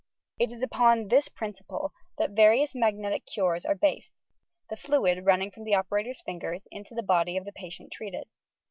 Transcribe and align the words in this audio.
It 0.39 0.51
is 0.51 0.63
upon 0.63 1.09
this 1.09 1.29
principle 1.29 1.93
that 2.17 2.31
the 2.31 2.35
various 2.35 2.73
magnetic 2.73 3.27
cures 3.27 3.65
are 3.67 3.75
based,— 3.75 4.15
the 4.71 4.75
fluid 4.75 5.27
running 5.27 5.51
from 5.51 5.63
the 5.63 5.75
operators' 5.75 6.23
fingers 6.23 6.67
into 6.71 6.95
the 6.95 7.03
body 7.03 7.37
of 7.37 7.45
the 7.45 7.51
patient 7.51 7.91
treated. 7.93 8.23